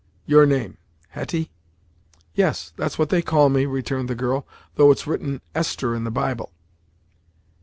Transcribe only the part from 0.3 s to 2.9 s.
name, Hetty?" "Yes,